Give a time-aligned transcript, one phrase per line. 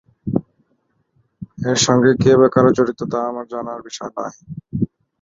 [1.63, 4.35] এর সঙ্গে কে বা কারা জড়িত, তা আমার জানার বিষয় নয়।